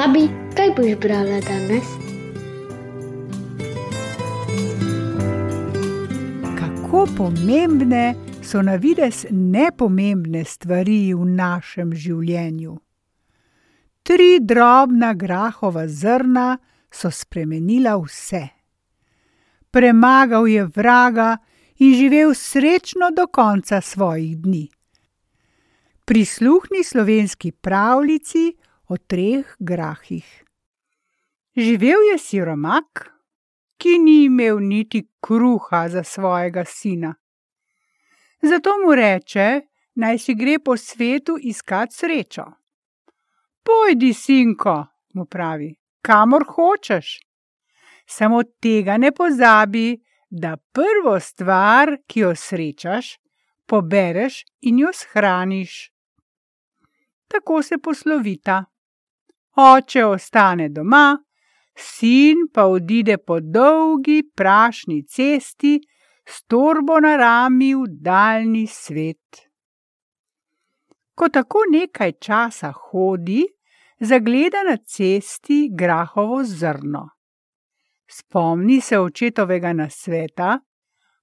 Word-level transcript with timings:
Babi, 0.00 0.28
kaj 0.56 0.70
boš 0.76 0.94
brala 1.00 1.40
danes? 1.40 1.88
Kako 6.58 7.06
pomembne 7.16 8.14
so 8.42 8.62
na 8.62 8.74
vides 8.74 9.26
nepomembne 9.30 10.44
stvari 10.44 11.12
v 11.14 11.26
našem 11.28 11.92
življenju. 11.92 12.78
Tri 14.02 14.38
drobna 14.40 15.12
grahova 15.12 15.84
zrna 15.88 16.56
so 16.90 17.10
spremenila 17.10 17.98
vse. 18.00 18.42
Premagal 19.70 20.48
je 20.48 20.64
vraga 20.64 21.36
in 21.76 21.92
živel 22.00 22.32
srečno 22.34 23.12
do 23.12 23.28
konca 23.28 23.80
svojih 23.80 24.38
dni. 24.38 24.64
Prisluhni 26.04 26.84
slovenski 26.84 27.52
pravljici 27.52 28.56
o 28.90 28.96
treh 28.98 29.46
grahih. 29.58 30.26
Živel 31.56 32.02
je 32.10 32.18
siromak, 32.18 33.06
ki 33.78 33.98
ni 34.02 34.24
imel 34.24 34.58
niti 34.58 35.04
kruha 35.22 35.88
za 35.88 36.02
svojega 36.04 36.64
sina. 36.66 37.14
Zato 38.42 38.74
mu 38.82 38.94
reče, 38.94 39.60
naj 39.94 40.18
si 40.18 40.34
gre 40.34 40.58
po 40.58 40.76
svetu 40.76 41.36
iskat 41.38 41.92
srečo. 41.92 42.44
Pojdi, 43.62 44.10
sinko, 44.14 44.74
mu 45.14 45.24
pravi, 45.24 45.70
kamor 46.02 46.44
hočeš. 46.48 47.18
Samo 48.06 48.42
tega 48.42 48.96
ne 48.96 49.12
pozabi, 49.12 50.00
da 50.30 50.56
prvo 50.56 51.14
stvar, 51.20 51.94
ki 52.06 52.20
jo 52.20 52.34
srečaš, 52.34 53.18
pobereš 53.66 54.44
in 54.60 54.82
jo 54.82 54.90
shraniš. 54.94 55.92
Tako 57.30 57.62
se 57.62 57.78
poslovita. 57.78 58.64
Oče 59.56 60.04
ostane 60.04 60.68
doma, 60.68 61.18
sin 61.74 62.46
pa 62.54 62.66
odide 62.66 63.18
po 63.18 63.40
dolgi 63.40 64.22
prašni 64.34 65.06
cesti 65.06 65.80
s 66.26 66.42
torbo 66.46 67.00
na 67.00 67.16
rami 67.16 67.74
v 67.74 67.86
daljni 67.88 68.66
svet. 68.66 69.46
Ko 71.14 71.28
tako 71.28 71.64
nekaj 71.70 72.12
časa 72.12 72.72
hodi, 72.72 73.42
zagleda 74.00 74.62
na 74.62 74.76
cesti 74.76 75.68
grahovo 75.72 76.44
zrno. 76.44 77.08
Spomni 78.10 78.80
se 78.80 78.98
očetovega 78.98 79.72
nasveta, 79.72 80.58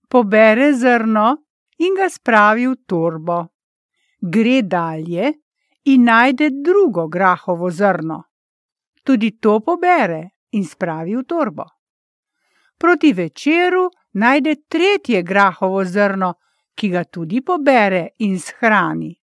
pobere 0.10 0.74
zrno 0.74 1.28
in 1.78 1.96
ga 1.96 2.10
spravi 2.10 2.68
v 2.68 2.76
torbo. 2.86 3.40
Gre 4.22 4.62
dalje 4.62 5.34
in 5.88 6.04
najde 6.04 6.50
drugo 6.50 7.08
grahovo 7.08 7.70
zrno. 7.70 8.24
Tudi 9.04 9.38
to 9.40 9.60
pobere 9.60 10.38
in 10.50 10.66
spravi 10.66 11.16
v 11.16 11.24
torbo. 11.24 11.66
Proti 12.78 13.14
večeru 13.14 13.90
najde 14.14 14.56
tretje 14.68 15.24
grahovo 15.24 15.84
zrno, 15.84 16.34
ki 16.76 16.90
ga 16.90 17.04
tudi 17.04 17.42
pobere 17.42 18.14
in 18.18 18.40
shrani. 18.40 19.16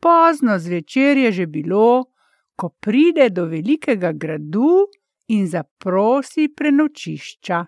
Pozno 0.00 0.58
zvečer 0.58 1.16
je 1.16 1.32
že 1.32 1.46
bilo, 1.46 2.12
ko 2.56 2.68
pride 2.80 3.30
do 3.30 3.44
velikega 3.46 4.12
gradu 4.12 4.86
in 5.28 5.46
zaprosi 5.46 6.48
prenočišča. 6.48 7.64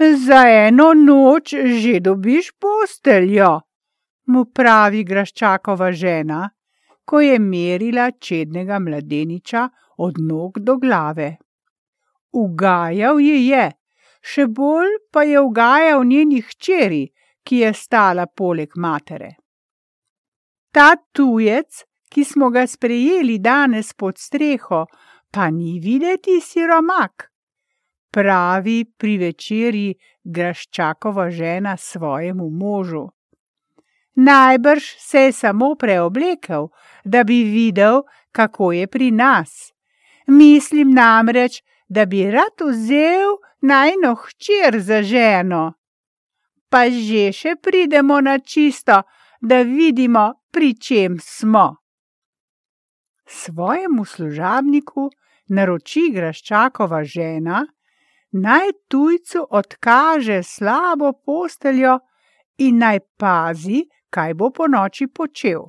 Za 0.00 0.42
eno 0.48 0.92
noč 0.94 1.54
že 1.54 2.00
dobiš 2.00 2.52
posteljo, 2.58 3.60
mu 4.30 4.44
pravi 4.54 5.02
graščakova 5.04 5.90
žena, 5.92 6.48
ko 7.04 7.20
je 7.20 7.38
merila 7.42 8.10
čednega 8.10 8.78
mladeniča 8.78 9.68
od 9.98 10.18
nog 10.18 10.58
do 10.58 10.76
glave. 10.76 11.36
Ugajal 12.32 13.20
ji 13.20 13.46
je, 13.50 13.66
še 14.22 14.46
bolj 14.46 14.96
pa 15.12 15.24
je 15.26 15.40
ugajal 15.40 16.04
njeni 16.06 16.40
hčeri, 16.46 17.04
ki 17.42 17.62
je 17.64 17.72
stala 17.74 18.26
poleg 18.26 18.76
matere. 18.76 19.34
Ta 20.70 20.94
tujec, 21.12 21.84
ki 22.10 22.24
smo 22.24 22.50
ga 22.54 22.66
sprejeli 22.66 23.38
danes 23.42 23.92
pod 23.94 24.18
streho, 24.18 24.84
pa 25.30 25.50
ni 25.50 25.78
videti 25.82 26.38
siromak, 26.42 27.30
pravi 28.10 28.84
pri 28.98 29.16
večerji 29.18 29.94
graščakova 30.24 31.30
žena 31.30 31.76
svojemu 31.76 32.50
možu. 32.50 33.08
Najbrž 34.14 34.84
se 34.98 35.18
je 35.18 35.32
samo 35.32 35.74
preoblekel, 35.74 36.68
da 37.04 37.24
bi 37.24 37.42
videl, 37.44 38.02
kako 38.32 38.72
je 38.72 38.86
pri 38.86 39.10
nas. 39.10 39.72
Mislim 40.26 40.90
namreč, 40.90 41.62
da 41.88 42.06
bi 42.06 42.30
rad 42.30 42.60
vzel 42.60 43.36
najno 43.60 44.14
hčer 44.14 44.80
za 44.80 45.02
ženo. 45.02 45.72
Pa 46.68 46.86
že 46.90 47.32
še 47.32 47.56
pridemo 47.62 48.20
na 48.20 48.38
čisto, 48.38 49.02
da 49.40 49.62
vidimo, 49.62 50.32
pri 50.52 50.74
čem 50.74 51.18
smo. 51.18 51.76
Svojemu 53.26 54.04
služabniku 54.04 55.10
naroči 55.48 56.10
graščakova 56.14 57.02
žena, 57.04 57.64
naj 58.32 58.72
tujcu 58.88 59.46
odkaže 59.50 60.42
slabo 60.42 61.12
posteljo 61.12 61.98
in 62.58 62.78
naj 62.78 63.00
pazi, 63.18 63.82
kaj 64.10 64.34
bo 64.34 64.50
po 64.50 64.66
noči 64.66 65.06
počel. 65.06 65.66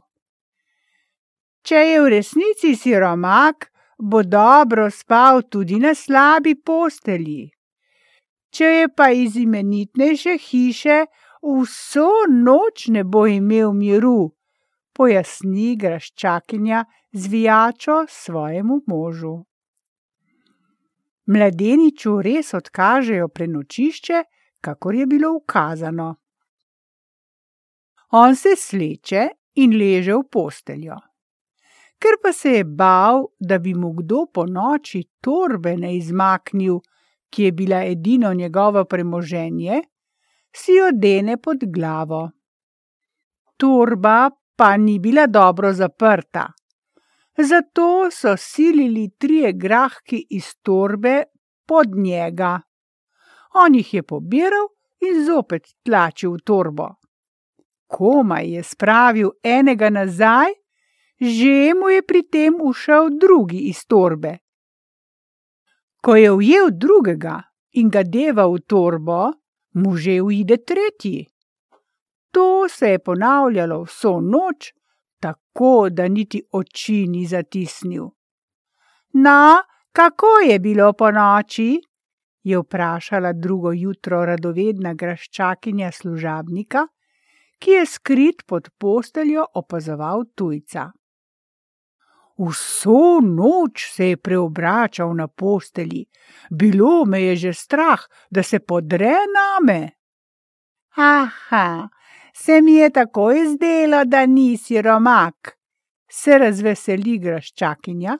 Če 1.62 1.82
je 1.88 1.98
v 2.02 2.12
resnici 2.16 2.76
siromak, 2.76 3.70
bo 4.02 4.24
dobro 4.24 4.90
spal 4.90 5.44
tudi 5.44 5.78
na 5.80 5.94
slabi 5.94 6.56
postelji. 6.56 7.52
Če 8.52 8.66
je 8.66 8.88
pa 8.90 9.12
iz 9.14 9.38
imenitnejše 9.38 10.38
hiše, 10.42 11.06
vso 11.42 12.10
noč 12.30 12.88
ne 12.90 13.04
bo 13.04 13.28
imel 13.30 13.72
miru, 13.78 14.34
pojasni 14.94 15.76
graščakinja 15.78 16.84
zvijačo 17.14 18.06
svojemu 18.10 18.82
možu. 18.88 19.36
Mladeniču 21.32 22.18
res 22.22 22.54
odkažejo 22.58 23.28
prenočišče, 23.28 24.24
kakor 24.62 24.96
je 24.96 25.06
bilo 25.06 25.32
ukazano. 25.38 26.16
On 28.14 28.36
se 28.36 28.56
sleče 28.58 29.28
in 29.64 29.72
leže 29.80 30.12
v 30.18 30.26
posteljo. 30.28 30.98
Ker 32.02 32.18
pa 32.20 32.34
se 32.36 32.58
je 32.58 32.64
bal, 32.66 33.24
da 33.40 33.60
bi 33.60 33.72
mu 33.74 33.94
kdo 33.96 34.26
po 34.34 34.44
noči 34.44 35.04
torbe 35.24 35.78
ne 35.80 35.94
izmaknil, 35.96 36.82
ki 37.32 37.44
je 37.44 37.52
bila 37.52 37.80
edino 37.88 38.34
njegovo 38.34 38.84
premoženje, 38.86 39.80
si 40.52 40.76
jo 40.76 40.90
dene 40.92 41.38
pod 41.38 41.64
glavo. 41.72 42.22
Torba 43.58 44.30
pa 44.56 44.76
ni 44.78 45.00
bila 45.00 45.28
dobro 45.28 45.72
zaprta. 45.74 46.50
Zato 47.38 48.10
so 48.12 48.36
silili 48.38 49.10
trije 49.18 49.54
grahki 49.54 50.26
iz 50.30 50.56
torbe 50.62 51.24
pod 51.66 51.96
njega. 51.96 52.58
On 53.54 53.76
jih 53.76 53.94
je 53.94 54.04
pobiral 54.04 54.68
in 55.00 55.24
zopet 55.26 55.78
tlačil 55.84 56.36
v 56.36 56.44
torbo 56.44 56.96
komaj 57.92 58.48
je 58.56 58.64
spravil 58.64 59.32
enega 59.44 59.90
nazaj, 59.90 60.54
že 61.20 61.74
mu 61.78 61.92
je 61.92 62.02
pri 62.02 62.24
tem 62.24 62.56
ušel 62.62 63.12
drugi 63.20 63.68
iz 63.70 63.84
torbe. 63.86 64.38
Ko 66.02 66.16
je 66.16 66.32
ujel 66.32 66.72
drugega 66.72 67.42
in 67.78 67.90
ga 67.90 68.04
deva 68.04 68.48
v 68.48 68.64
torbo, 68.68 69.20
mu 69.74 69.96
že 69.96 70.22
uide 70.22 70.58
tretji. 70.58 71.28
To 72.32 72.68
se 72.70 72.96
je 72.96 73.00
ponavljalo 73.00 73.84
vso 73.84 74.20
noč, 74.22 74.74
tako 75.20 75.90
da 75.90 76.08
niti 76.08 76.42
oči 76.52 77.06
ni 77.08 77.26
zatisnil. 77.26 78.10
Na, 79.14 79.62
kako 79.92 80.40
je 80.48 80.60
bilo 80.60 80.94
po 80.94 81.12
noči? 81.12 81.82
je 82.44 82.58
vprašala 82.58 83.34
drugo 83.34 83.72
jutro 83.72 84.26
radovedna 84.26 84.94
graščakinja 84.94 85.92
služabnika, 85.92 86.88
ki 87.62 87.78
je 87.78 87.86
skrit 87.86 88.42
pod 88.48 88.70
posteljo 88.78 89.46
opazoval 89.54 90.26
tujca. 90.36 90.90
Vso 92.42 93.20
noč 93.22 93.86
se 93.94 94.08
je 94.10 94.18
preobračal 94.18 95.14
na 95.16 95.28
posteli, 95.28 96.06
bilo 96.50 97.06
me 97.06 97.22
je 97.22 97.36
že 97.36 97.54
strah, 97.54 98.02
da 98.32 98.44
se 98.44 98.60
podre 98.60 99.14
name. 99.36 99.92
Aha, 100.96 101.90
se 102.34 102.62
mi 102.62 102.74
je 102.74 102.90
tako 102.90 103.32
izdelo, 103.32 104.06
da 104.06 104.26
nisi 104.26 104.82
romak, 104.82 105.58
se 106.10 106.38
razveseli 106.38 107.20
graščakinja 107.20 108.18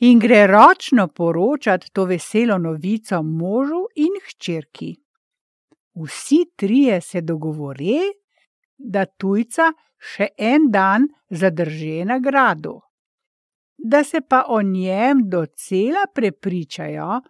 in 0.00 0.18
gre 0.18 0.46
ročno 0.46 1.08
poročati 1.08 1.90
to 1.92 2.04
veselo 2.04 2.58
novico 2.58 3.22
možu 3.22 3.84
in 3.96 4.16
hčerki. 4.28 4.94
Vsi 5.94 6.44
trije 6.56 7.00
se 7.00 7.20
dogovore, 7.20 8.00
da 8.80 9.04
tujca 9.06 9.72
še 9.98 10.32
en 10.36 10.70
dan 10.70 11.08
zadrži 11.30 12.04
na 12.04 12.18
gradu. 12.18 12.80
da 13.82 14.04
se 14.04 14.20
pa 14.20 14.44
o 14.48 14.62
njem 14.62 15.28
docela 15.28 16.04
prepričajo, 16.14 17.20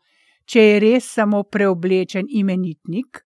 če 0.45 0.63
je 0.63 0.79
res 0.83 1.07
samo 1.15 1.43
preoblečen 1.43 2.27
imenitnik, 2.29 3.21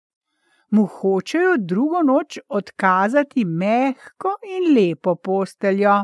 mu 0.72 0.86
hočejo 0.86 1.58
drugo 1.60 2.02
noč 2.02 2.40
odkazati 2.50 3.46
mehko 3.46 4.34
in 4.56 4.72
lepo 4.76 5.16
posteljo. 5.16 6.00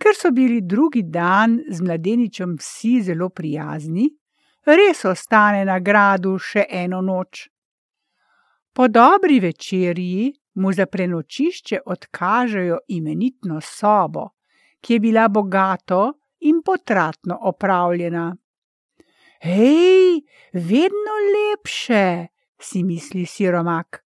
Ker 0.00 0.16
so 0.16 0.30
bili 0.30 0.60
drugi 0.62 1.02
dan 1.02 1.58
z 1.68 1.82
mladeničem 1.82 2.54
vsi 2.60 3.00
zelo 3.02 3.28
prijazni, 3.28 4.06
res 4.66 5.04
ostane 5.04 5.64
na 5.64 5.80
gradu 5.80 6.38
še 6.38 6.66
eno 6.68 7.00
noč. 7.02 7.49
Po 8.72 8.88
dobri 8.88 9.40
večerji 9.40 10.32
mu 10.54 10.72
za 10.72 10.86
prenočišče 10.86 11.80
odkažejo 11.86 12.78
imenitno 12.88 13.60
sobo, 13.60 14.28
ki 14.80 14.92
je 14.92 15.00
bila 15.00 15.28
bogato 15.28 16.12
in 16.40 16.62
potratno 16.64 17.38
opravljena. 17.40 18.36
Hej, 19.42 20.20
vedno 20.52 21.14
lepše, 21.34 22.26
si 22.60 22.82
misli 22.82 23.26
siromak. 23.26 24.04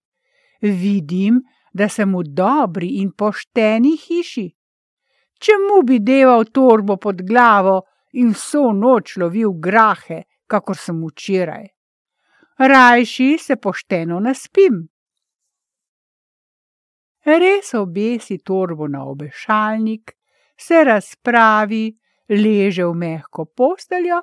Vidim, 0.61 1.43
da 1.72 1.88
sem 1.88 2.14
v 2.14 2.22
dobri 2.25 2.88
in 3.02 3.11
pošteni 3.12 3.96
hiši. 3.96 4.46
Čemu 5.38 5.82
bi 5.82 5.99
deval 5.99 6.44
torbo 6.44 6.96
pod 6.96 7.22
glavo 7.26 7.82
in 8.12 8.31
vso 8.32 8.70
noč 8.72 9.16
lovil 9.19 9.58
grahe, 9.58 10.22
kakor 10.46 10.78
sem 10.78 11.02
včeraj? 11.02 11.74
Rajši 12.58 13.38
se 13.38 13.56
pošteno 13.56 14.20
naspim. 14.20 14.88
Res 17.24 17.74
obesi 17.74 18.38
torbo 18.38 18.86
na 18.88 19.04
obešalnik, 19.04 20.12
se 20.56 20.84
razpravi, 20.84 21.88
leže 22.28 22.84
v 22.84 22.94
mehko 22.94 23.44
posteljo 23.44 24.20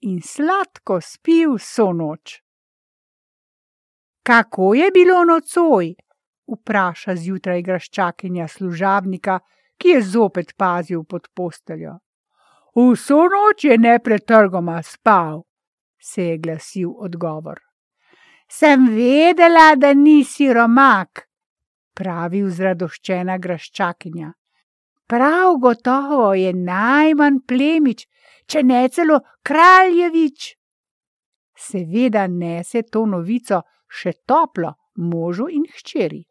in 0.00 0.22
sladko 0.22 1.00
spi 1.00 1.44
vso 1.50 1.92
noč. 1.92 2.40
Kako 4.22 4.74
je 4.74 4.90
bilo 4.90 5.24
nocoj? 5.24 5.94
vpraša 6.48 7.16
zjutraj 7.16 7.62
graščakinja 7.62 8.48
služabnika, 8.48 9.38
ki 9.76 9.88
je 9.88 10.02
zopet 10.02 10.54
pazil 10.56 11.04
pod 11.04 11.28
posteljo. 11.34 11.98
Vso 12.76 13.20
noč 13.32 13.64
je 13.64 13.78
nepretrgoma 13.78 14.82
spal, 14.82 15.42
se 16.00 16.24
je 16.24 16.38
glasil 16.38 16.92
odgovor. 16.96 17.60
Sem 18.50 18.88
vedela, 18.88 19.74
da 19.76 19.92
nisi 19.94 20.52
romak, 20.52 21.24
pravi 21.94 22.42
vzradoščena 22.44 23.38
graščakinja. 23.38 24.32
Prav 25.06 25.56
gotovo 25.60 26.32
je 26.34 26.52
najmanj 26.56 27.40
plemič, 27.48 28.06
če 28.46 28.62
ne 28.64 28.84
celo 28.88 29.20
kraljevič. 29.44 30.54
Seveda 31.54 32.26
nese 32.28 32.82
to 32.82 33.04
novico 33.06 33.62
še 33.88 34.14
toplo 34.26 34.74
možu 34.96 35.48
in 35.52 35.66
hčeri. 35.76 36.24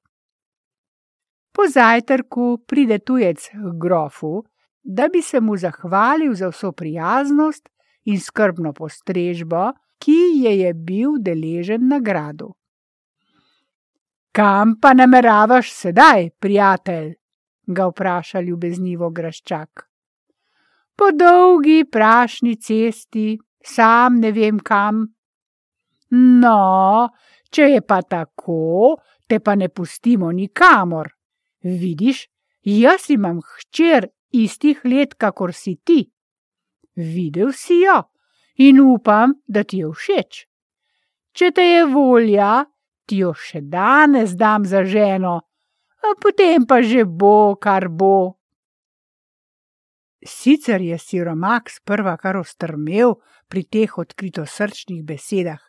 Po 1.53 1.67
zajtrku 1.69 2.65
pride 2.67 2.97
tujec 3.05 3.45
k 3.53 3.73
grofu, 3.79 4.41
da 4.83 5.07
bi 5.07 5.21
se 5.21 5.39
mu 5.39 5.57
zahvalil 5.57 6.33
za 6.35 6.49
vso 6.49 6.71
prijaznost 6.71 7.69
in 8.09 8.19
skrbno 8.19 8.73
postrežbo, 8.73 9.71
ki 10.03 10.19
je 10.43 10.57
je 10.59 10.73
bil 10.73 11.15
deležen 11.23 11.87
nagradu. 11.87 12.51
Kam 14.35 14.75
pa 14.81 14.93
nameravaš 14.93 15.71
sedaj, 15.71 16.29
prijatelj? 16.39 17.13
ga 17.63 17.85
vpraša 17.87 18.41
ljubeznivo 18.43 19.07
graščak 19.09 19.85
po 20.95 21.11
dolgi 21.11 21.83
prašni 21.91 22.55
cesti, 22.55 23.37
sam 23.65 24.19
ne 24.19 24.31
vem 24.31 24.59
kam. 24.59 25.01
No, 26.13 27.09
če 27.49 27.69
je 27.73 27.81
pa 27.81 28.01
tako, 28.01 28.97
te 29.27 29.39
pa 29.39 29.55
ne 29.55 29.69
pustimo 29.69 30.31
nikamor. 30.31 31.09
Vidiš, 31.63 32.27
jaz 32.63 33.09
imam 33.09 33.41
hčer 33.41 34.07
istih 34.31 34.83
let, 34.85 35.15
kakor 35.17 35.53
si 35.53 35.75
ti. 35.83 36.03
Videl 36.95 37.51
si 37.57 37.81
jo 37.81 38.03
in 38.55 38.79
upam, 38.79 39.33
da 39.47 39.63
ti 39.63 39.81
je 39.81 39.89
všeč. 39.89 40.45
Če 41.33 41.49
te 41.51 41.65
je 41.65 41.85
volja, 41.89 42.65
ti 43.09 43.23
jo 43.23 43.33
še 43.33 43.63
danes 43.65 44.35
dam 44.37 44.65
za 44.65 44.83
ženo, 44.85 45.39
a 46.03 46.15
potem 46.21 46.67
pa 46.67 46.81
že 46.81 47.05
bo, 47.05 47.55
kar 47.55 47.89
bo. 47.89 48.37
Sicer 50.23 50.81
je 50.81 50.97
siromak 50.99 51.69
sprva 51.69 52.15
kar 52.17 52.37
ostrmel 52.39 53.17
pri 53.51 53.63
teh 53.65 53.97
odkritosrčnih 53.97 55.03
besedah, 55.03 55.59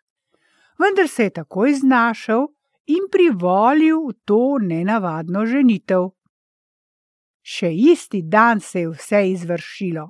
vendar 0.79 1.09
se 1.09 1.31
je 1.31 1.39
takoj 1.41 1.75
znašel 1.81 2.47
in 2.87 3.09
privolil 3.11 4.05
v 4.09 4.15
to 4.29 4.59
nenavadno 4.61 5.47
ženitev. 5.47 6.13
Še 7.45 7.73
isti 7.73 8.23
dan 8.23 8.61
se 8.61 8.85
je 8.85 8.93
vse 8.93 9.21
izvršilo. 9.33 10.07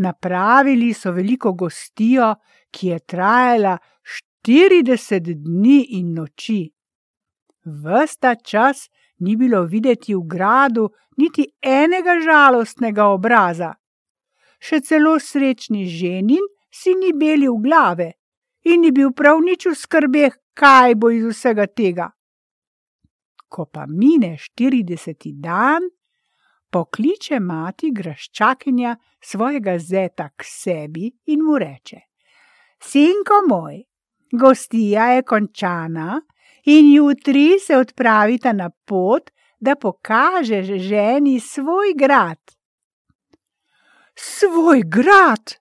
Napravili 0.00 0.94
so 0.96 1.12
veliko 1.12 1.52
gostijo, 1.52 2.34
ki 2.72 2.92
je 2.94 2.98
trajala 2.98 3.76
štirideset 4.02 5.26
dni 5.44 5.80
in 5.98 6.14
noči. 6.16 6.62
Vsta 7.64 8.34
čas 8.34 8.88
ni 9.18 9.36
bilo 9.36 9.64
videti 9.64 10.14
v 10.14 10.22
gradu 10.24 10.88
niti 11.16 11.44
enega 11.60 12.16
žalostnega 12.24 13.10
obraza. 13.12 13.74
Še 14.60 14.80
celo 14.80 15.18
srečni 15.20 15.84
ženin 15.88 16.48
si 16.72 16.94
ni 16.96 17.12
belil 17.12 17.60
glave 17.60 18.12
in 18.64 18.80
ni 18.84 18.92
bil 18.92 19.12
prav 19.12 19.40
nič 19.44 19.66
v 19.68 19.76
skrbeh, 19.76 20.34
kaj 20.56 20.96
bo 20.96 21.10
iz 21.12 21.24
vsega 21.28 21.66
tega. 21.66 22.10
Ko 23.48 23.66
pa 23.66 23.86
mine 23.88 24.36
štirideseti 24.38 25.32
dan, 25.36 25.88
pokliče 26.70 27.40
mati 27.40 27.90
graščakinja 27.92 28.96
svojega 29.20 29.78
zeta 29.78 30.28
k 30.36 30.44
sebi 30.46 31.10
in 31.26 31.44
mu 31.44 31.58
reče: 31.58 32.00
Sinko 32.82 33.42
moj, 33.48 33.82
gostija 34.32 35.06
je 35.14 35.22
končana, 35.22 36.20
in 36.64 36.92
jutri 36.92 37.58
se 37.58 37.76
odpravita 37.76 38.52
na 38.52 38.70
pot, 38.70 39.30
da 39.60 39.76
pokažeš 39.76 40.66
ženi 40.66 41.40
svoj 41.40 41.94
grad. 41.96 42.38
Svoj 44.16 44.82
grad, 44.86 45.54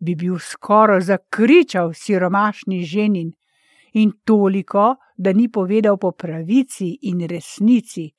bi 0.00 0.14
bil 0.14 0.38
skoraj 0.38 1.00
zakričal 1.00 1.92
siromašni 1.94 2.82
ženin, 2.84 3.32
in 3.92 4.12
toliko, 4.24 4.96
da 5.16 5.32
ni 5.32 5.48
povedal 5.52 5.96
po 5.96 6.12
pravici 6.12 6.98
in 7.02 7.26
resnici, 7.26 8.10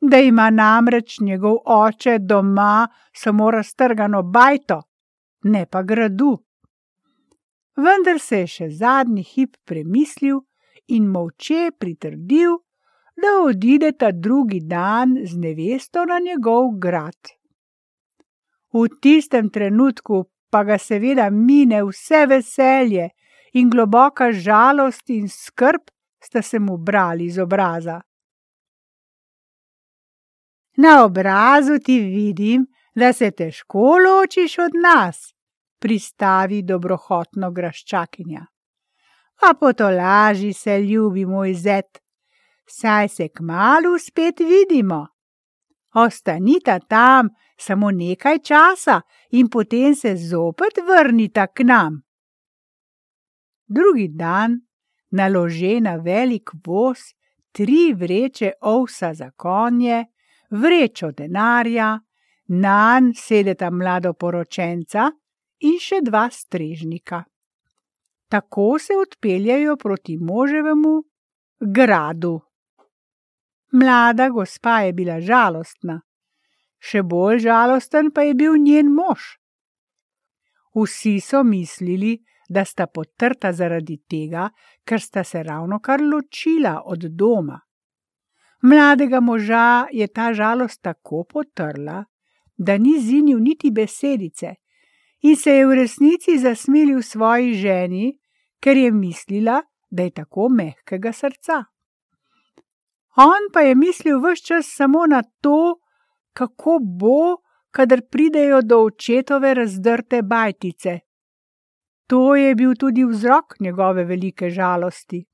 da 0.00 0.18
ima 0.18 0.50
namreč 0.50 1.20
njegov 1.20 1.56
oče 1.64 2.18
doma 2.18 2.88
samo 3.12 3.50
raztrgano 3.50 4.22
bajto, 4.22 4.82
ne 5.42 5.66
pa 5.66 5.82
gradu. 5.82 6.38
Vendar 7.76 8.20
se 8.20 8.38
je 8.38 8.46
še 8.46 8.68
zadnji 8.70 9.22
hip 9.22 9.56
premislil, 9.64 10.40
in 10.88 11.08
molče 11.08 11.70
pritrdil, 11.78 12.58
da 13.16 13.38
odide 13.44 13.92
ta 13.92 14.10
drugi 14.12 14.60
dan 14.60 15.16
z 15.24 15.38
nevesto 15.38 16.04
na 16.04 16.18
njegov 16.18 16.74
grad. 16.78 17.30
V 18.74 18.88
tistem 19.00 19.50
trenutku 19.50 20.24
pa 20.50 20.64
ga 20.64 20.78
seveda 20.78 21.30
mine 21.30 21.82
vse 21.86 22.26
veselje 22.26 23.08
in 23.54 23.70
globoka 23.70 24.32
žalost 24.32 25.10
in 25.10 25.28
skrb 25.28 25.90
sta 26.18 26.42
se 26.42 26.58
mu 26.58 26.76
brali 26.76 27.30
z 27.30 27.42
obraza. 27.42 28.00
Na 30.76 31.04
obrazu 31.04 31.78
ti 31.84 32.00
vidim, 32.00 32.66
da 32.94 33.12
se 33.12 33.30
težko 33.30 33.98
ločiš 33.98 34.58
od 34.58 34.72
nas, 34.82 35.34
pristavi 35.78 36.62
dobrohotno 36.62 37.50
graščakinja 37.50 38.46
a 39.42 39.54
potolaži 39.54 40.52
se, 40.52 40.80
ljubi 40.80 41.26
moj 41.26 41.54
zet, 41.54 41.98
saj 42.66 43.08
se 43.08 43.28
k 43.28 43.40
malu 43.40 43.98
spet 43.98 44.40
vidimo. 44.40 45.06
Ostanita 45.94 46.78
tam 46.78 47.28
samo 47.58 47.90
nekaj 47.90 48.38
časa 48.38 49.00
in 49.30 49.48
potem 49.48 49.94
se 49.94 50.16
zopet 50.16 50.78
vrnita 50.88 51.46
k 51.46 51.64
nam. 51.64 52.02
Drugi 53.66 54.08
dan 54.08 54.60
nalože 55.10 55.80
na 55.80 55.96
velik 55.96 56.50
voz 56.66 56.98
tri 57.52 57.92
vreče 57.92 58.52
ovsa 58.60 59.14
za 59.14 59.30
konje, 59.30 60.04
vrečo 60.54 61.10
denarja, 61.10 61.98
nan 62.46 63.12
sedeta 63.16 63.70
mladoporočenca 63.70 65.10
in 65.66 65.78
še 65.80 66.00
dva 66.04 66.28
strežnika. 66.30 67.24
Tako 68.28 68.78
se 68.78 68.96
odpeljajo 68.96 69.76
proti 69.76 70.16
moževemu 70.16 70.94
gradu. 71.60 72.40
Mlada 73.72 74.28
gospa 74.28 74.80
je 74.86 74.92
bila 74.92 75.20
žalostna. 75.20 76.00
še 76.84 77.00
bolj 77.02 77.38
žalosten 77.46 78.10
pa 78.12 78.22
je 78.28 78.34
bil 78.36 78.58
njen 78.60 78.90
mož. 78.92 79.38
Vsi 80.76 81.20
so 81.20 81.40
mislili, 81.42 82.18
da 82.48 82.64
sta 82.64 82.86
potrta 82.86 83.52
zaradi 83.52 83.96
tega, 84.10 84.50
ker 84.84 85.00
sta 85.00 85.24
se 85.24 85.42
ravno 85.42 85.78
kar 85.80 86.02
ločila 86.02 86.82
od 86.84 87.06
doma. 87.20 87.56
Mladega 88.64 89.20
moža 89.20 89.86
je 89.92 90.06
ta 90.06 90.32
žalost 90.32 90.82
tako 90.82 91.24
potrla, 91.24 92.04
da 92.56 92.78
ni 92.78 92.98
zinil 93.00 93.38
niti 93.38 93.70
besedice 93.70 94.54
in 95.20 95.36
se 95.36 95.50
je 95.50 95.66
v 95.66 95.74
resnici 95.74 96.38
zasmilil 96.38 97.02
svoji 97.02 97.54
ženi, 97.54 98.18
ker 98.60 98.76
je 98.76 98.90
mislila, 98.92 99.62
da 99.90 100.02
je 100.02 100.10
tako 100.10 100.48
mehkega 100.48 101.12
srca. 101.12 101.64
On 103.16 103.50
pa 103.52 103.60
je 103.60 103.74
mislil 103.74 104.20
vse 104.20 104.44
čas 104.44 104.72
samo 104.76 105.06
na 105.06 105.22
to, 105.40 105.76
kako 106.32 106.78
bo, 106.80 107.36
kadar 107.70 108.00
pridejo 108.10 108.62
do 108.62 108.80
očetove 108.84 109.54
razdrte 109.54 110.22
bajtice. 110.22 110.98
To 112.06 112.36
je 112.36 112.54
bil 112.54 112.74
tudi 112.74 113.04
vzrok 113.04 113.60
njegove 113.60 114.04
velike 114.04 114.50
žalosti. 114.50 115.24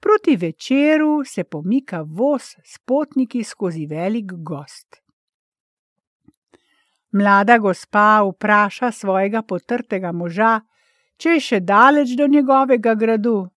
Proti 0.00 0.36
večeru 0.36 1.24
se 1.24 1.44
pomika 1.44 2.04
voz 2.06 2.42
s 2.64 2.78
potniki 2.86 3.44
skozi 3.44 3.86
velik 3.86 4.32
gost. 4.32 5.02
Mlada 7.12 7.58
gospa 7.58 8.22
vpraša 8.22 8.92
svojega 8.92 9.42
potrtega 9.42 10.12
moža, 10.12 10.60
če 11.16 11.36
je 11.36 11.40
še 11.40 11.60
daleč 11.60 12.14
do 12.18 12.26
njegovega 12.26 12.94
gradu. 12.94 13.48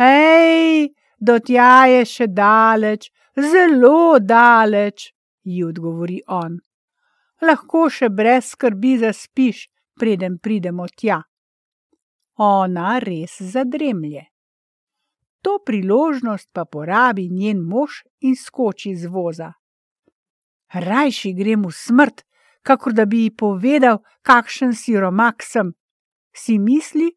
Hej, 0.00 0.88
do 1.20 1.38
tja 1.38 1.86
je 1.86 2.04
še 2.04 2.26
daleč, 2.26 3.10
zelo 3.36 4.18
daleč, 4.18 5.12
ji 5.44 5.64
odgovori 5.64 6.22
on. 6.26 6.58
Lahko 7.44 7.86
še 7.92 8.08
brez 8.08 8.50
skrbi 8.56 8.96
zaspiš, 9.04 9.66
preden 10.00 10.40
pridemo 10.42 10.88
tja. 10.88 11.20
Ona 12.40 12.98
res 13.04 13.36
zadremlje. 13.52 14.26
To 15.46 15.60
priložnost 15.62 16.48
pa 16.52 16.64
porabi 16.64 17.28
njen 17.30 17.60
mož 17.62 18.02
in 18.20 18.34
skoči 18.34 18.96
z 18.98 19.06
voza. 19.06 19.52
Rajši 20.74 21.30
grem 21.38 21.62
v 21.62 21.70
smrt, 21.70 22.24
kakor 22.66 22.92
da 22.92 23.04
bi 23.06 23.20
ji 23.22 23.30
povedal, 23.30 24.00
kakšen 24.26 24.74
siromak 24.74 25.46
sem, 25.46 25.70
si 26.34 26.58
misli 26.58 27.12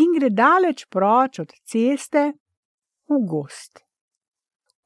in 0.00 0.16
gre 0.16 0.30
daleč 0.32 0.86
proč 0.88 1.42
od 1.44 1.52
ceste 1.68 2.32
v 3.12 3.20
gost. 3.28 3.84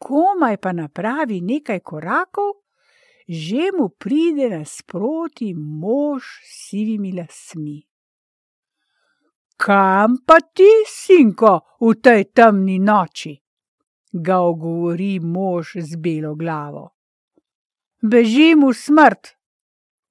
Komaj 0.02 0.59
pa 0.59 0.73
napravi 0.75 1.38
nekaj 1.47 1.80
korakov, 1.87 2.66
že 3.28 3.70
mu 3.70 3.87
pride 3.94 4.50
nasproti 4.50 5.54
mož 5.54 6.42
s 6.42 6.66
sivimi 6.66 7.14
lasmi. 7.14 7.87
Kam 9.61 10.17
pa 10.25 10.40
ti, 10.40 10.71
sinko, 10.88 11.76
v 11.81 11.95
tej 12.00 12.25
temni 12.33 12.79
noči? 12.81 13.37
ga 14.12 14.40
ogovori 14.40 15.21
mož 15.21 15.76
z 15.76 15.97
belo 15.97 16.35
glavo. 16.35 16.90
Bežim 18.02 18.67
v 18.67 18.75
smrt, 18.75 19.37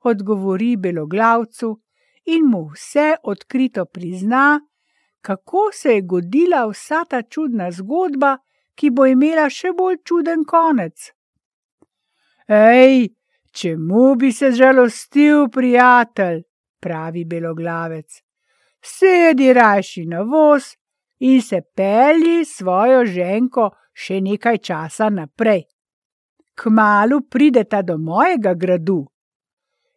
odgovori 0.04 0.78
beloglavcu 0.78 1.80
in 2.26 2.46
mu 2.46 2.70
vse 2.74 3.16
odkrito 3.24 3.86
prizna, 3.86 4.60
kako 5.22 5.70
se 5.74 5.94
je 5.94 6.02
godila 6.02 6.66
vsa 6.68 7.04
ta 7.10 7.22
čudna 7.22 7.72
zgodba, 7.72 8.38
ki 8.76 8.90
bo 8.90 9.06
imela 9.06 9.50
še 9.50 9.74
bolj 9.76 9.98
čuden 10.08 10.46
konec. 10.48 11.12
Ej, 12.48 13.10
čemu 13.52 14.16
bi 14.16 14.32
se 14.32 14.52
žalostil, 14.52 15.50
prijatelj, 15.52 16.44
pravi 16.80 17.26
beloglavec. 17.26 18.22
Sedi 18.82 19.54
rajši 19.54 20.06
na 20.06 20.22
voz 20.22 20.76
in 21.20 21.42
se 21.42 21.62
pelji 21.76 22.46
svojo 22.46 23.06
ženko 23.06 23.70
še 23.94 24.22
nekaj 24.22 24.58
časa 24.58 25.10
naprej. 25.10 25.64
Kmalu 26.56 27.22
prideta 27.32 27.82
do 27.82 27.98
mojega 27.98 28.54
gradu, 28.54 29.06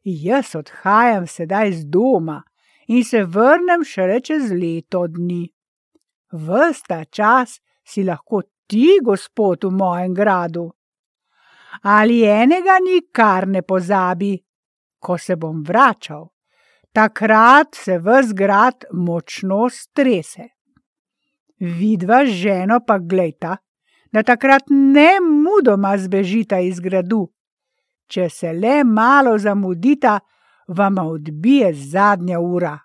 jaz 0.04 0.54
odhajam 0.54 1.26
sedaj 1.26 1.72
z 1.72 1.84
doma 1.90 2.42
in 2.88 3.04
se 3.04 3.24
vrnem 3.24 3.84
šele 3.84 4.20
čez 4.20 4.50
leto 4.50 5.06
dni. 5.06 5.46
Vsta 6.32 7.04
čas 7.04 7.60
si 7.84 8.04
lahko 8.04 8.42
ti, 8.66 8.98
gospod, 9.02 9.64
v 9.64 9.70
mojem 9.70 10.14
gradu. 10.14 10.70
Ali 11.82 12.22
enega 12.24 12.78
nikar 12.80 13.48
ne 13.48 13.62
pozabi, 13.62 14.36
ko 14.98 15.18
se 15.18 15.36
bom 15.36 15.62
vračal, 15.62 16.28
takrat 16.92 17.74
se 17.74 17.98
v 17.98 18.22
zgrad 18.22 18.84
močno 18.92 19.68
strese. 19.70 20.48
Vidva 21.58 22.24
z 22.26 22.28
ženo 22.28 22.80
pa 22.86 22.98
glejta, 22.98 23.56
da 24.12 24.22
takrat 24.22 24.68
ne 24.68 25.20
mudoma 25.20 25.96
zbežita 25.98 26.58
iz 26.60 26.80
gradu, 26.80 27.30
če 28.06 28.28
se 28.28 28.52
le 28.52 28.82
malo 28.84 29.38
zamudita, 29.38 30.18
vam 30.68 30.98
odbije 30.98 31.72
zadnja 31.74 32.40
ura. 32.40 32.76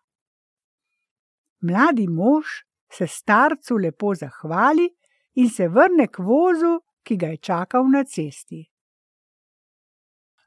Mladi 1.61 2.07
mož 2.07 2.45
se 2.91 3.07
starcu 3.07 3.75
lepo 3.77 4.13
zahvali 4.15 4.87
in 5.35 5.49
se 5.49 5.67
vrne 5.67 6.07
k 6.07 6.23
vozu, 6.23 6.79
ki 7.03 7.17
ga 7.17 7.27
je 7.33 7.37
čakal 7.37 7.89
na 7.91 8.03
cesti. 8.03 8.63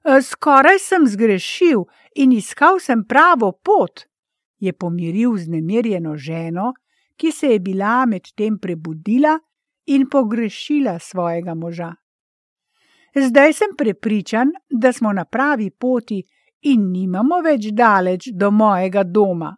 E, 0.05 0.23
skoraj 0.23 0.79
sem 0.79 1.07
zgrešil 1.07 1.85
in 2.15 2.33
iskal 2.33 2.81
sem 2.81 3.05
pravo 3.05 3.53
pot, 3.53 4.07
je 4.59 4.73
pomiril 4.73 5.37
znemirjeno 5.37 6.17
ženo, 6.17 6.73
ki 7.17 7.33
se 7.33 7.53
je 7.53 7.59
bila 7.61 8.07
medtem 8.07 8.59
prebudila 8.59 9.39
in 9.87 10.09
pogrešila 10.09 10.99
svojega 10.99 11.55
moža. 11.55 11.95
Zdaj 13.15 13.53
sem 13.53 13.77
prepričan, 13.79 14.53
da 14.71 14.93
smo 14.93 15.13
na 15.13 15.25
pravi 15.25 15.71
poti 15.71 16.23
in 16.63 16.91
nimamo 16.93 17.41
več 17.45 17.71
daleč 17.73 18.31
do 18.33 18.51
mojega 18.51 19.03
doma. 19.05 19.57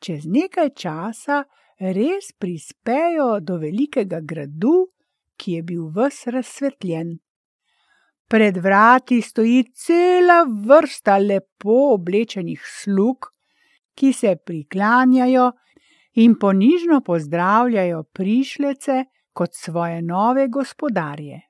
Čez 0.00 0.24
nekaj 0.26 0.70
časa 0.74 1.42
res 1.80 2.32
prispejo 2.38 3.40
do 3.40 3.58
velikega 3.60 4.20
gradu, 4.20 4.88
ki 5.36 5.58
je 5.58 5.62
bil 5.62 5.90
vse 5.94 6.30
razsvetljen. 6.30 7.18
Pred 8.30 8.56
vrati 8.62 9.22
stoji 9.22 9.64
cela 9.74 10.44
vrsta 10.66 11.16
lepo 11.18 11.94
oblečenih 11.94 12.62
slug, 12.62 13.26
ki 13.94 14.12
se 14.12 14.36
priklanjajo 14.46 15.48
in 16.22 16.36
ponižno 16.38 17.00
pozdravljajo 17.00 18.02
prišlece 18.02 19.04
kot 19.32 19.54
svoje 19.54 20.02
nove 20.02 20.48
gospodarje. 20.48 21.40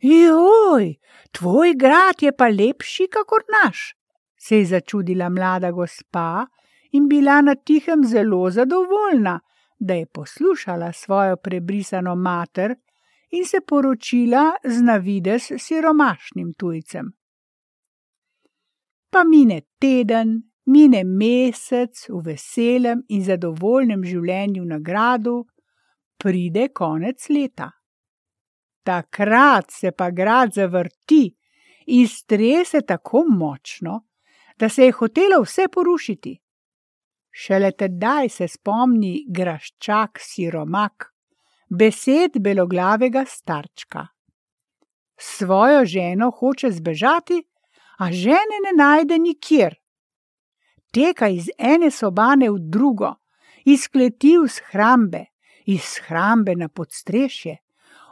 Joj, 0.00 0.94
tvoj 1.32 1.74
grad 1.74 2.22
je 2.22 2.32
pa 2.36 2.46
lepši, 2.48 3.08
kakor 3.10 3.42
naš, 3.50 3.94
se 4.38 4.58
je 4.58 4.66
začudila 4.66 5.28
mlada 5.28 5.70
gospa 5.70 6.46
in 6.92 7.08
bila 7.08 7.40
na 7.40 7.54
tihem 7.54 8.04
zelo 8.04 8.50
zadovoljna, 8.50 9.40
da 9.78 9.94
je 9.94 10.06
poslušala 10.06 10.92
svojo 10.92 11.36
prebrisano 11.36 12.14
mater 12.14 12.74
in 13.32 13.44
se 13.44 13.60
poročila 13.60 14.52
z 14.64 14.82
navides 14.82 15.52
siromašnim 15.58 16.54
tujcem. 16.54 17.12
Pa 19.10 19.24
mine 19.24 19.60
teden, 19.78 20.42
mine 20.64 21.04
mesec 21.04 22.06
v 22.08 22.22
veselem 22.24 23.02
in 23.08 23.24
zadovoljnem 23.24 24.04
življenju 24.04 24.64
na 24.64 24.78
gradu, 24.78 25.42
pride 26.16 26.68
konec 26.72 27.28
leta. 27.28 27.70
Takrat 28.82 29.70
se 29.70 29.92
pa 29.92 30.10
grad 30.10 30.52
zavrti 30.52 31.26
in 31.86 32.08
strese 32.08 32.82
tako 32.86 33.24
močno, 33.28 34.00
da 34.58 34.68
se 34.68 34.84
je 34.84 34.92
hotelo 34.92 35.42
vse 35.42 35.68
porušiti. 35.72 36.36
Šele 37.30 37.72
tedaj 37.72 38.28
se 38.28 38.48
spomni 38.48 39.24
graščak 39.28 40.20
siromak, 40.20 41.11
besed 41.78 42.40
beloglavega 42.40 43.24
starčka. 43.28 44.06
Svojo 45.16 45.84
ženo 45.84 46.30
hoče 46.30 46.70
zbežati, 46.70 47.42
a 47.98 48.12
žene 48.12 48.58
ne 48.64 48.84
najde 48.84 49.18
nikjer. 49.18 49.74
Teka 50.92 51.28
iz 51.28 51.48
ene 51.58 51.90
sobane 51.90 52.50
v 52.50 52.58
drugo, 52.58 53.14
iz 53.64 53.88
kleti 53.88 54.36
v 54.38 54.48
shrambe, 54.48 55.24
iz 55.66 55.80
shrambe 55.82 56.56
na 56.56 56.68
podstrešje, 56.68 57.56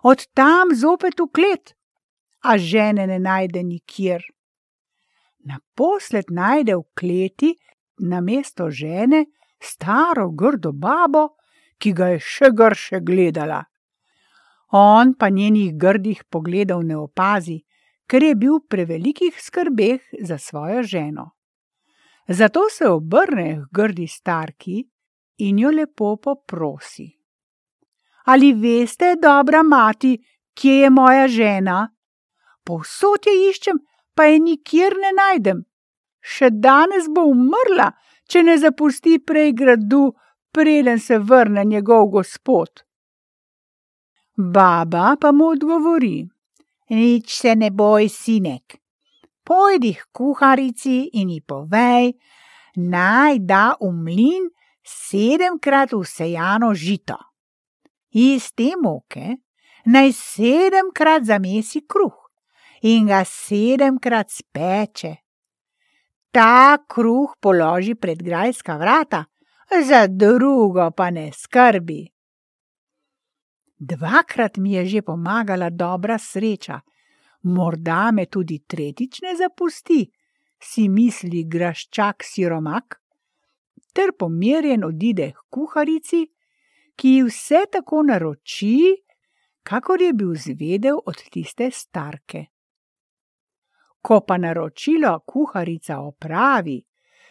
od 0.02 0.24
tam 0.34 0.72
zopet 0.74 1.20
v 1.20 1.26
klet, 1.34 1.74
a 2.40 2.56
žene 2.58 3.06
ne 3.06 3.18
najde 3.18 3.62
nikjer. 3.62 4.22
Naposled 5.44 6.30
najde 6.30 6.76
v 6.76 6.84
kleti 6.94 7.54
na 7.98 8.20
mesto 8.20 8.70
žene 8.70 9.26
staro 9.60 10.30
grdo 10.30 10.72
babo, 10.72 11.28
ki 11.80 11.92
ga 11.96 12.12
je 12.14 12.20
še 12.20 12.52
grše 12.52 13.00
gledala. 13.00 13.64
On 14.76 15.14
pa 15.14 15.28
njenih 15.28 15.74
grdih 15.74 16.22
pogledov 16.30 16.84
ne 16.86 16.96
opazi, 16.96 17.58
ker 18.06 18.22
je 18.22 18.34
bil 18.34 18.58
v 18.58 18.66
prevelikih 18.68 19.38
skrbeh 19.40 20.00
za 20.22 20.38
svojo 20.38 20.82
ženo. 20.82 21.30
Zato 22.28 22.68
se 22.70 22.88
obrne 22.88 23.56
k 23.56 23.74
grdi 23.74 24.06
starki 24.06 24.84
in 25.38 25.58
jo 25.58 25.70
lepo 25.70 26.16
poprosi. 26.16 27.08
Ali 28.24 28.52
veste, 28.52 29.16
dobra 29.22 29.62
mati, 29.62 30.18
kje 30.54 30.74
je 30.82 30.90
moja 30.90 31.26
žena? 31.28 31.88
Povsod 32.64 33.26
je 33.26 33.34
iščem, 33.50 33.80
pa 34.14 34.28
je 34.30 34.38
nikjer 34.38 34.94
ne 35.00 35.10
najdem. 35.16 35.64
Še 36.20 36.50
danes 36.52 37.08
bo 37.08 37.24
umrla, 37.32 37.88
če 38.28 38.42
ne 38.46 38.58
zapusti 38.60 39.18
prej 39.18 39.54
gradu, 39.56 40.12
preden 40.52 40.98
se 40.98 41.18
vrne 41.18 41.64
njegov 41.64 42.06
gospod. 42.06 42.68
Baba 44.36 45.16
pa 45.20 45.32
mu 45.32 45.46
odgovori: 45.46 46.28
Nič 46.90 47.34
se 47.40 47.54
ne 47.56 47.70
boj, 47.70 48.08
sinek. 48.08 48.76
Pojdi 49.44 49.94
k 49.94 50.06
kuharici 50.12 51.10
in 51.12 51.30
ji 51.30 51.40
povej, 51.40 52.12
naj 52.76 53.38
da 53.38 53.74
v 53.80 53.90
mlin 53.92 54.50
sedemkrat 54.84 55.92
usejano 55.92 56.74
žito. 56.74 57.18
Iz 58.10 58.52
te 58.52 58.72
moke 58.82 59.36
naj 59.86 60.12
sedemkrat 60.12 61.24
zamesi 61.24 61.86
kruh 61.86 62.30
in 62.82 63.06
ga 63.06 63.24
sedemkrat 63.24 64.30
speče. 64.30 65.14
Ta 66.30 66.78
kruh 66.88 67.34
položi 67.40 67.94
pred 67.94 68.22
grajska 68.22 68.76
vrata, 68.76 69.24
za 69.78 70.06
drugo 70.06 70.90
pa 70.90 71.10
ne 71.10 71.32
skrbi. 71.32 72.08
Dvakrat 73.78 74.56
mi 74.56 74.72
je 74.72 74.86
že 74.86 75.02
pomagala 75.02 75.70
dobra 75.70 76.18
sreča, 76.18 76.80
morda 77.42 78.10
me 78.12 78.26
tudi 78.26 78.58
tretjič 78.58 79.22
ne 79.22 79.36
zapusti, 79.36 80.10
si 80.60 80.88
misli 80.88 81.44
graščak 81.48 82.24
siromak, 82.24 83.00
ter 83.92 84.12
pomirjen 84.18 84.84
odide 84.84 85.30
k 85.32 85.46
kuharici, 85.48 86.26
ki 86.96 87.08
ji 87.14 87.22
vse 87.24 87.64
tako 87.72 88.02
naroči, 88.02 88.76
kakor 89.62 90.02
je 90.02 90.12
bil 90.12 90.34
zvedel 90.36 91.00
od 91.06 91.22
tiste 91.32 91.70
starke. 91.70 92.44
Ko 94.00 94.20
pa 94.20 94.36
naročilo 94.36 95.20
kuharica 95.26 96.00
opravi, 96.00 96.78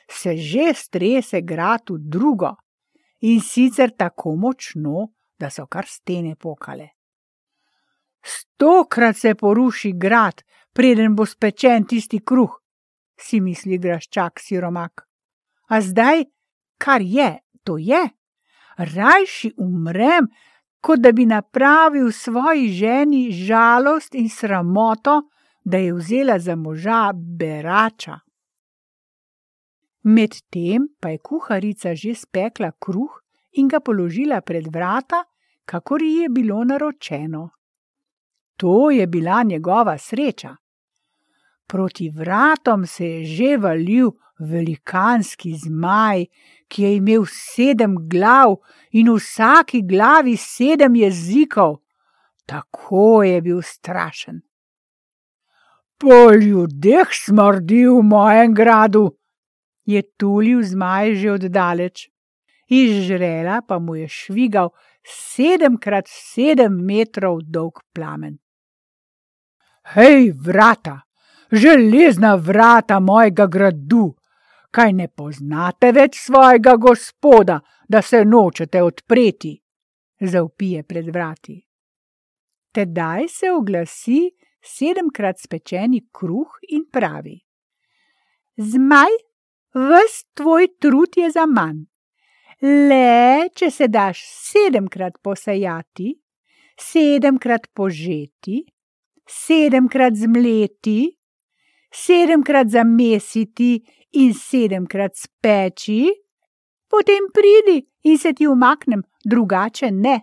se 0.09 0.37
že 0.37 0.73
strese 0.73 1.41
grad 1.41 1.89
v 1.89 1.97
drugo 1.99 2.55
in 3.21 3.41
sicer 3.41 3.91
tako 3.97 4.35
močno, 4.35 5.07
da 5.39 5.49
so 5.49 5.67
kar 5.67 5.85
stene 5.87 6.35
pokale. 6.35 6.89
Stokrat 8.23 9.17
se 9.17 9.35
poruši 9.35 9.93
grad, 9.95 10.43
preden 10.73 11.15
bo 11.15 11.25
spečen 11.25 11.85
tisti 11.87 12.19
kruh, 12.19 12.59
si 13.19 13.39
misli 13.39 13.77
graščak 13.77 14.39
siromak. 14.39 15.05
A 15.69 15.81
zdaj, 15.81 16.25
kar 16.77 17.01
je, 17.01 17.37
to 17.63 17.77
je. 17.77 18.01
Rajši 18.77 19.53
umrem, 19.57 20.27
kot 20.81 20.99
da 20.99 21.11
bi 21.11 21.25
napravil 21.25 22.11
svoji 22.11 22.71
ženi 22.71 23.31
žalost 23.31 24.15
in 24.15 24.29
sramoto, 24.29 25.21
da 25.63 25.77
je 25.77 25.93
vzela 25.93 26.39
za 26.39 26.55
moža 26.55 27.11
berača. 27.13 28.19
Medtem 30.03 30.87
pa 30.99 31.09
je 31.09 31.17
kuharica 31.17 31.95
že 31.95 32.15
spekla 32.15 32.71
kruh 32.79 33.19
in 33.51 33.67
ga 33.67 33.79
položila 33.79 34.41
pred 34.41 34.67
vrata, 34.67 35.23
kakor 35.65 36.01
ji 36.01 36.23
je 36.23 36.29
bilo 36.29 36.63
naročeno. 36.63 37.49
To 38.57 38.91
je 38.91 39.07
bila 39.07 39.43
njegova 39.43 39.97
sreča. 39.97 40.55
Proti 41.67 42.09
vratom 42.09 42.85
se 42.87 43.05
je 43.05 43.25
že 43.25 43.57
valil 43.57 44.11
velikanski 44.39 45.53
zmaj, 45.55 46.25
ki 46.67 46.83
je 46.83 46.95
imel 46.95 47.25
sedem 47.27 47.95
glav 48.09 48.55
in 48.91 49.11
v 49.11 49.17
vsaki 49.19 49.81
glavi 49.81 50.37
sedem 50.37 50.95
jezikov. 50.95 51.79
Tako 52.45 53.23
je 53.23 53.41
bil 53.41 53.61
strašen. 53.61 54.41
Po 55.99 56.31
ljudeh 56.31 57.07
smrdi 57.11 57.85
v 57.87 58.01
mojem 58.03 58.53
gradu, 58.53 59.18
je 59.89 60.01
tulil 60.17 60.61
zmaj 60.63 61.15
že 61.15 61.31
oddaleč. 61.31 62.09
Iz 62.69 63.07
žrela 63.07 63.61
pa 63.65 63.79
mu 63.79 63.95
je 63.95 64.07
švigal 64.07 64.69
sedemkrat 65.03 66.05
sedem 66.07 66.77
metrov 66.85 67.41
dolg 67.41 67.81
plamen. 67.93 68.37
Hej, 69.95 70.31
vrata, 70.37 70.99
železna 71.51 72.35
vrata 72.35 72.99
mojega 72.99 73.47
gradu, 73.47 74.13
kaj 74.69 74.93
ne 74.93 75.07
poznate 75.07 75.89
več 75.91 76.19
svojega 76.21 76.75
gospoda, 76.77 77.57
da 77.89 78.01
se 78.05 78.21
nočete 78.25 78.83
odpreti? 78.85 79.55
Zaupije 80.21 80.83
pred 80.83 81.09
vrati. 81.09 81.57
Tedaj 82.75 83.27
se 83.33 83.49
oglasi 83.49 84.27
sedemkrat 84.61 85.39
spečeni 85.41 86.03
kruh 86.13 86.59
in 86.69 86.85
pravi: 86.91 87.39
Zmaj, 88.57 89.15
ves 89.73 90.23
tvoj 90.33 90.67
trud 90.79 91.17
je 91.17 91.31
za 91.31 91.45
manj. 91.45 91.85
Le, 92.61 93.49
če 93.55 93.69
se 93.71 93.87
daš 93.87 94.19
sedemkrat 94.27 95.21
posejati, 95.23 96.11
sedemkrat 96.79 97.69
požeti, 97.73 98.65
sedemkrat 99.29 100.17
zmleti, 100.19 101.05
sedemkrat 101.91 102.67
zamesiti 102.67 103.77
in 104.19 104.33
sedemkrat 104.33 105.15
speči, 105.15 106.09
potem 106.89 107.29
pridi 107.33 107.79
in 108.09 108.17
se 108.17 108.33
ti 108.33 108.47
umaknem, 108.47 109.03
drugače 109.23 109.91
ne. 109.91 110.19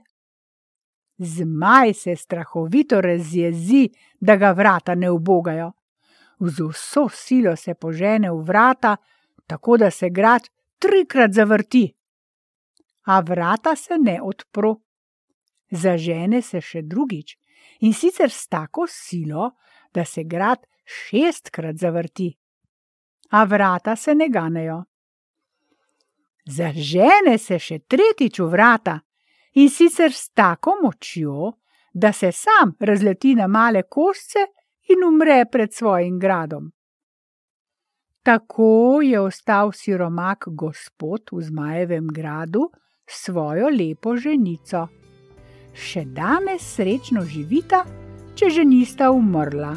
Zmaj 1.16 1.94
se 1.94 2.16
strahovito 2.16 3.00
razjezi, 3.00 3.88
da 4.20 4.36
ga 4.36 4.52
vrata 4.52 4.94
ne 4.94 5.10
ubogajo. 5.10 5.72
Z 6.40 6.68
vso 6.68 7.08
silo 7.08 7.56
se 7.56 7.74
požene 7.74 8.30
v 8.30 8.42
vrata, 8.44 8.96
tako 9.46 9.76
da 9.76 9.90
se 9.90 10.10
grad 10.10 10.48
trikrat 10.78 11.32
zavrti. 11.32 11.94
A 13.04 13.20
vrata 13.20 13.76
se 13.76 13.98
ne 13.98 14.20
odpro. 14.22 14.74
Zažene 15.70 16.42
se 16.42 16.60
še 16.60 16.82
drugič 16.82 17.36
in 17.80 17.92
sicer 17.92 18.30
s 18.30 18.46
tako 18.48 18.86
silo, 18.88 19.50
da 19.94 20.04
se 20.04 20.24
grad 20.24 20.66
šestkrat 20.84 21.76
zavrti. 21.76 22.30
A 23.30 23.44
vrata 23.44 23.96
se 23.96 24.14
ne 24.14 24.28
ganejo. 24.28 24.84
Zažene 26.46 27.38
se 27.38 27.58
še 27.58 27.78
tretjič 27.78 28.38
v 28.38 28.46
vrata 28.50 29.00
in 29.58 29.70
sicer 29.70 30.12
s 30.12 30.30
tako 30.30 30.76
močjo, 30.82 31.52
da 31.94 32.12
se 32.12 32.32
sam 32.32 32.76
razleti 32.80 33.34
na 33.34 33.46
male 33.46 33.82
košče 33.82 34.46
in 34.94 35.04
umre 35.04 35.44
pred 35.50 35.74
svojim 35.74 36.18
gradom. 36.18 36.70
Tako 38.26 39.00
je 39.02 39.20
ostal 39.20 39.70
siromak 39.72 40.48
gospod 40.48 41.30
v 41.32 41.42
Zmajevem 41.42 42.08
gradu 42.10 42.70
s 43.06 43.24
svojo 43.24 43.68
lepo 43.70 44.16
ženico. 44.18 44.88
Še 45.70 46.02
danes 46.10 46.66
srečno 46.74 47.22
živita, 47.22 47.84
če 48.34 48.50
že 48.50 48.64
nista 48.66 49.12
umrla. 49.14 49.76